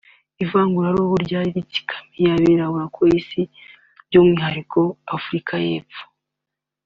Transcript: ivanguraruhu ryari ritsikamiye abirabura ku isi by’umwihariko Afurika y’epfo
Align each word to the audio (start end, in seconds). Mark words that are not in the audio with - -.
ivanguraruhu 0.43 1.13
ryari 1.25 1.49
ritsikamiye 1.55 2.27
abirabura 2.37 2.85
ku 2.95 3.01
isi 3.19 3.41
by’umwihariko 4.07 4.79
Afurika 5.15 5.53
y’epfo 5.65 6.03